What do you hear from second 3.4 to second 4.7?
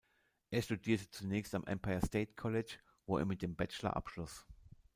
dem Bachelor abschloss.